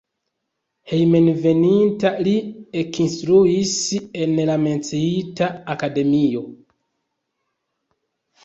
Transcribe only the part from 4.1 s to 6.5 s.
en la menciita akademio.